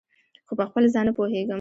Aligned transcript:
خو 0.47 0.53
پخپل 0.61 0.83
ځان 0.93 1.05
نه 1.07 1.11
پوهیږم 1.17 1.49